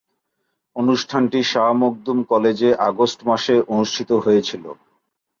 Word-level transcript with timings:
অনুষ্ঠানটি 0.75 1.39
শাহ 1.51 1.67
মখদুম 1.81 2.19
কলেজে 2.31 2.69
আগস্ট 2.89 3.19
মাসে 3.29 3.55
অনুষ্ঠিত 3.73 4.09
হয়েছিলো। 4.25 4.69